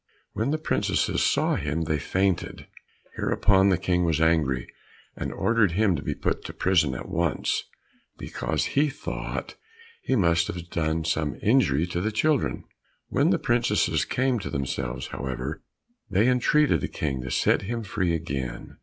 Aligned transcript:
When 0.33 0.49
the 0.49 0.57
princesses 0.57 1.21
saw 1.21 1.53
him 1.57 1.83
they 1.83 1.99
fainted. 1.99 2.65
Hereupon 3.17 3.69
the 3.69 3.77
King 3.77 4.03
was 4.03 4.19
angry, 4.19 4.67
and 5.15 5.31
ordered 5.31 5.73
him 5.73 5.95
to 5.95 6.01
be 6.01 6.15
put 6.15 6.49
in 6.49 6.55
prison 6.55 6.95
at 6.95 7.07
once, 7.07 7.65
because 8.17 8.65
he 8.73 8.89
thought 8.89 9.57
he 10.01 10.15
must 10.15 10.47
have 10.47 10.71
done 10.71 11.05
some 11.05 11.37
injury 11.43 11.85
to 11.85 12.01
the 12.01 12.11
children. 12.11 12.63
When 13.09 13.29
the 13.29 13.37
princesses 13.37 14.05
came 14.05 14.39
to 14.39 14.49
themselves, 14.49 15.05
however, 15.09 15.61
they 16.09 16.27
entreated 16.27 16.81
the 16.81 16.87
King 16.87 17.21
to 17.21 17.29
set 17.29 17.61
him 17.61 17.83
free 17.83 18.15
again. 18.15 18.77